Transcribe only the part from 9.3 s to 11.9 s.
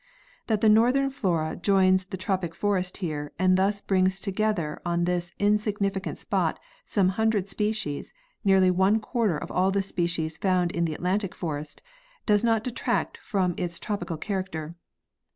of all the species found in the Atlantic forest,